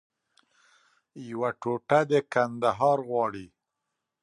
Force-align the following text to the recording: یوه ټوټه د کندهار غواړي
یوه 1.29 1.49
ټوټه 1.61 1.99
د 2.09 2.11
کندهار 2.33 2.99
غواړي 3.09 3.47